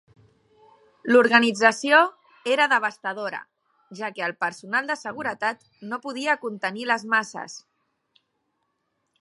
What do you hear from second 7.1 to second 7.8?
masses.